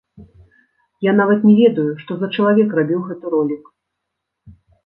[1.07, 3.63] Я нават не ведаю, што за чалавек рабіў гэты ролік.